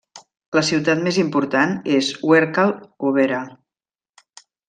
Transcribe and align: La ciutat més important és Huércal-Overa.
La 0.59 0.61
ciutat 0.69 1.01
més 1.07 1.19
important 1.23 1.75
és 1.99 2.09
Huércal-Overa. 2.29 3.45